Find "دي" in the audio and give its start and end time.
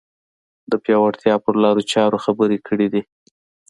2.93-3.01